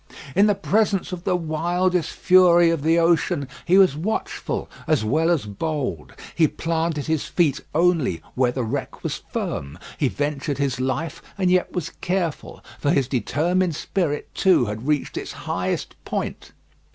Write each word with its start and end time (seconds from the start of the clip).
In 0.35 0.47
the 0.47 0.55
presence 0.55 1.11
of 1.11 1.25
the 1.25 1.35
wildest 1.35 2.09
fury 2.09 2.71
of 2.71 2.81
the 2.81 2.97
ocean 2.97 3.47
he 3.65 3.77
was 3.77 3.95
watchful 3.95 4.67
as 4.87 5.05
well 5.05 5.29
as 5.29 5.45
bold. 5.45 6.13
He 6.33 6.47
planted 6.47 7.05
his 7.05 7.25
feet 7.25 7.61
only 7.75 8.23
where 8.33 8.51
the 8.51 8.63
wreck 8.63 9.03
was 9.03 9.21
firm. 9.31 9.77
He 9.99 10.07
ventured 10.07 10.57
his 10.57 10.79
life, 10.79 11.21
and 11.37 11.51
yet 11.51 11.71
was 11.73 11.91
careful; 12.01 12.63
for 12.79 12.89
his 12.89 13.07
determined 13.07 13.75
spirit, 13.75 14.33
too, 14.33 14.65
had 14.65 14.87
reached 14.87 15.17
its 15.17 15.33
highest 15.33 15.93
point. 16.03 16.51